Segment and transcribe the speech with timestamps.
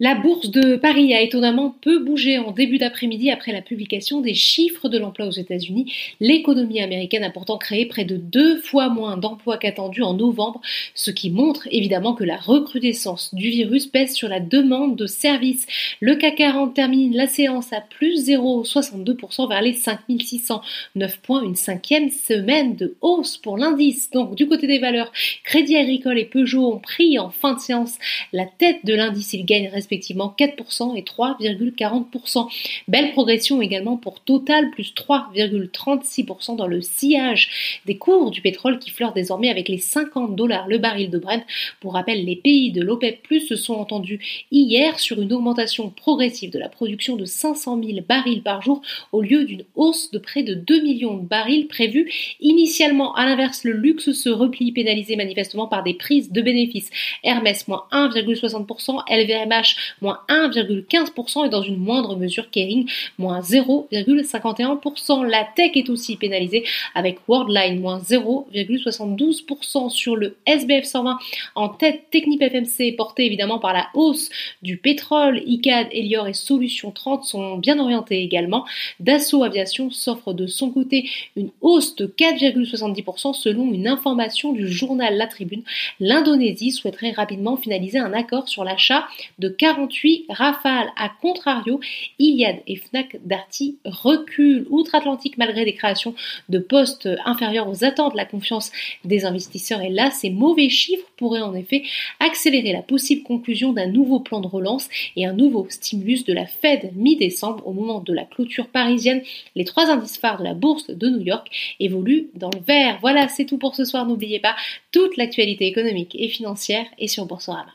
[0.00, 4.34] La bourse de Paris a étonnamment peu bougé en début d'après-midi après la publication des
[4.34, 5.92] chiffres de l'emploi aux États-Unis.
[6.18, 10.60] L'économie américaine a pourtant créé près de deux fois moins d'emplois qu'attendu en novembre,
[10.96, 15.64] ce qui montre évidemment que la recrudescence du virus pèse sur la demande de services.
[16.00, 22.10] Le CAC 40 termine la séance à plus 0,62% vers les 5609 points, une cinquième
[22.10, 24.10] semaine de hausse pour l'indice.
[24.10, 25.12] Donc du côté des valeurs,
[25.44, 27.94] Crédit Agricole et Peugeot ont pris en fin de séance
[28.32, 29.34] la tête de l'indice.
[29.34, 32.48] Ils gagnent respectivement 4% et 3,40%.
[32.88, 38.90] Belle progression également pour Total, plus 3,36% dans le sillage des cours du pétrole qui
[38.90, 41.44] fleurent désormais avec les 50 dollars le baril de Brent.
[41.80, 46.58] Pour rappel, les pays de l'OPEP se sont entendus hier sur une augmentation progressive de
[46.58, 48.80] la production de 500 000 barils par jour
[49.12, 52.10] au lieu d'une hausse de près de 2 millions de barils prévue
[52.40, 53.14] initialement.
[53.14, 56.90] À l'inverse, le luxe se replie pénalisé manifestement par des prises de bénéfices.
[57.22, 65.24] Hermès moins 1,60%, LVMH moins 1,15% et dans une moindre mesure Kering, moins 0,51%.
[65.24, 71.18] La tech est aussi pénalisée avec Worldline, moins 0,72% sur le SBF 120
[71.54, 74.30] en tête Technip FMC, porté évidemment par la hausse
[74.62, 75.42] du pétrole.
[75.46, 78.64] ICAD, Elior et Solution 30 sont bien orientés également.
[79.00, 85.16] Dassault Aviation s'offre de son côté une hausse de 4,70% selon une information du journal
[85.16, 85.62] La Tribune.
[86.00, 89.06] L'Indonésie souhaiterait rapidement finaliser un accord sur l'achat
[89.38, 90.92] de 48 rafales.
[90.94, 91.80] À contrario,
[92.18, 96.14] Iliad et Fnac Darty reculent outre-Atlantique malgré des créations
[96.50, 98.14] de postes inférieurs aux attentes.
[98.14, 98.70] La confiance
[99.06, 100.10] des investisseurs est là.
[100.10, 101.82] Ces mauvais chiffres pourraient en effet
[102.20, 106.44] accélérer la possible conclusion d'un nouveau plan de relance et un nouveau stimulus de la
[106.44, 109.22] Fed mi-décembre au moment de la clôture parisienne.
[109.54, 111.48] Les trois indices phares de la bourse de New York
[111.80, 112.98] évoluent dans le vert.
[113.00, 114.04] Voilà, c'est tout pour ce soir.
[114.04, 114.56] N'oubliez pas,
[114.92, 117.72] toute l'actualité économique et financière est sur Boursorama.